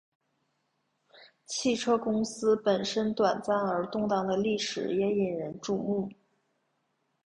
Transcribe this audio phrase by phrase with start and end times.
[1.45, 6.09] 汽车公司本身短暂而动荡的历史也引人注目。